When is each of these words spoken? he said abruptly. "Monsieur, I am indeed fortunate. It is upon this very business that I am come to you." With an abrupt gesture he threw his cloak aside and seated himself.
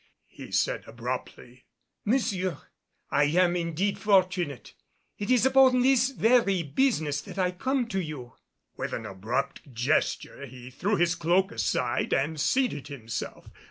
he 0.29 0.49
said 0.49 0.83
abruptly. 0.87 1.67
"Monsieur, 2.05 2.57
I 3.11 3.25
am 3.25 3.55
indeed 3.55 3.99
fortunate. 3.99 4.73
It 5.19 5.29
is 5.29 5.45
upon 5.45 5.83
this 5.83 6.09
very 6.09 6.63
business 6.63 7.21
that 7.21 7.37
I 7.37 7.49
am 7.49 7.59
come 7.59 7.87
to 7.89 8.01
you." 8.01 8.33
With 8.75 8.93
an 8.93 9.05
abrupt 9.05 9.71
gesture 9.75 10.47
he 10.47 10.71
threw 10.71 10.95
his 10.95 11.13
cloak 11.13 11.51
aside 11.51 12.15
and 12.15 12.41
seated 12.41 12.87
himself. 12.87 13.51